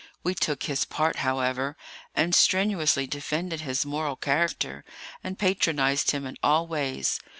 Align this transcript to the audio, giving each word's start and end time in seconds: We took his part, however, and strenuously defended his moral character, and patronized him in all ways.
We 0.23 0.33
took 0.33 0.63
his 0.63 0.83
part, 0.83 1.17
however, 1.17 1.77
and 2.15 2.33
strenuously 2.33 3.05
defended 3.05 3.61
his 3.61 3.85
moral 3.85 4.15
character, 4.15 4.83
and 5.23 5.37
patronized 5.37 6.09
him 6.09 6.25
in 6.25 6.37
all 6.41 6.65
ways. 6.65 7.19